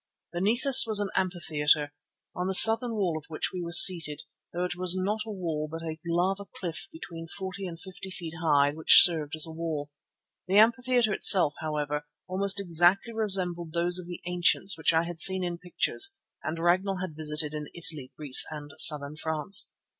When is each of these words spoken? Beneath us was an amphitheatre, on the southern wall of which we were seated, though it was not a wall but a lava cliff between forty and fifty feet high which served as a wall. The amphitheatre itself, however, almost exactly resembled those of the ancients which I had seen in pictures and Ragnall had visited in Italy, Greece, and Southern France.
Beneath 0.33 0.65
us 0.65 0.87
was 0.87 0.99
an 0.99 1.11
amphitheatre, 1.15 1.93
on 2.35 2.47
the 2.47 2.55
southern 2.55 2.95
wall 2.95 3.19
of 3.19 3.25
which 3.27 3.51
we 3.53 3.61
were 3.61 3.71
seated, 3.71 4.23
though 4.51 4.63
it 4.65 4.75
was 4.75 4.97
not 4.97 5.19
a 5.27 5.31
wall 5.31 5.67
but 5.69 5.83
a 5.83 5.99
lava 6.07 6.45
cliff 6.59 6.87
between 6.91 7.27
forty 7.27 7.67
and 7.67 7.79
fifty 7.79 8.09
feet 8.09 8.33
high 8.41 8.71
which 8.71 9.03
served 9.03 9.35
as 9.35 9.45
a 9.45 9.51
wall. 9.51 9.91
The 10.47 10.57
amphitheatre 10.57 11.13
itself, 11.13 11.53
however, 11.59 12.07
almost 12.27 12.59
exactly 12.59 13.13
resembled 13.13 13.73
those 13.73 13.99
of 13.99 14.07
the 14.07 14.21
ancients 14.25 14.75
which 14.75 14.91
I 14.91 15.03
had 15.03 15.19
seen 15.19 15.43
in 15.43 15.59
pictures 15.59 16.15
and 16.41 16.57
Ragnall 16.57 16.97
had 16.97 17.15
visited 17.15 17.53
in 17.53 17.67
Italy, 17.75 18.11
Greece, 18.17 18.43
and 18.49 18.71
Southern 18.77 19.17
France. 19.17 19.71